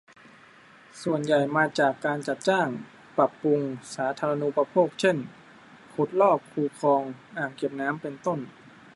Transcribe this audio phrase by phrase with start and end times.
[1.03, 2.67] ส่วนใหญ่มาจากการจัดจ้าง
[3.17, 3.59] ปรับปรุง
[3.95, 5.17] สาธารณูปโภค เช่น
[5.93, 7.01] ขุดลอก คู คลอง
[7.37, 8.39] อ่างเก็บน้ำ เป็นต้น